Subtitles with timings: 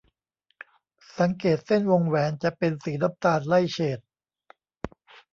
[1.19, 3.99] สังเกตเส้นวงแหวนจะเป็นสีน้ำตาลไล่เฉด